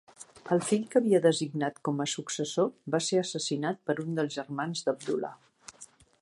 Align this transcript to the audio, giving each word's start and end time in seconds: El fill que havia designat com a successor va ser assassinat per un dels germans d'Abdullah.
El 0.53 0.61
fill 0.67 0.85
que 0.93 0.99
havia 1.01 1.19
designat 1.25 1.77
com 1.89 2.01
a 2.05 2.07
successor 2.13 2.71
va 2.95 3.03
ser 3.09 3.21
assassinat 3.25 3.79
per 3.91 3.97
un 4.05 4.19
dels 4.21 4.35
germans 4.41 4.83
d'Abdullah. 4.89 5.33